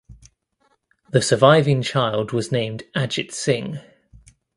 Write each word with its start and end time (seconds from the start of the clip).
The 1.11 1.21
surviving 1.21 1.83
child 1.83 2.31
was 2.31 2.51
named 2.51 2.85
Ajit 2.95 3.31
Singh. 3.31 3.77